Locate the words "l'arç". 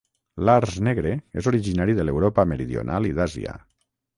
0.47-0.77